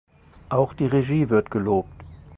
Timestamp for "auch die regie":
0.49-1.29